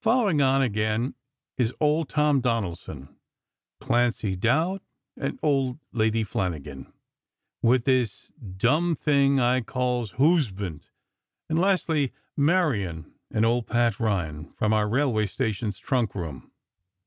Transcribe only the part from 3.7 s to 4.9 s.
Clancy Dowd,